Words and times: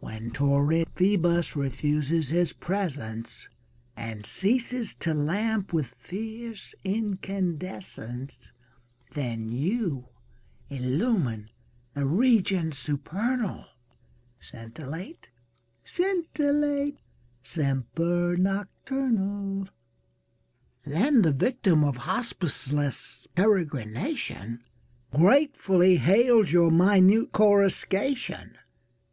When 0.00 0.32
torrid 0.32 0.88
Phoebus 0.96 1.54
refuses 1.54 2.30
his 2.30 2.52
presence 2.52 3.48
And 3.96 4.26
ceases 4.26 4.96
to 4.96 5.14
lamp 5.14 5.72
with 5.72 5.94
fierce 5.96 6.74
incandescence^ 6.84 8.50
Then 9.12 9.52
you 9.52 10.08
illumine 10.68 11.50
the 11.94 12.04
regions 12.04 12.76
supernal. 12.76 13.66
Scintillate, 14.40 15.30
scintillate, 15.84 16.98
semper 17.44 18.36
nocturnal. 18.36 19.68
Saintc 19.68 19.68
Margirie 19.68 20.90
4T7 20.90 20.90
Then 20.90 21.22
the 21.22 21.32
yictiin 21.32 21.88
of 21.88 21.96
hospiceless 21.98 23.28
peregrination 23.36 24.58
Gratefully 25.14 25.98
hails 25.98 26.50
your 26.50 26.72
minute 26.72 27.30
coruscation. 27.30 28.58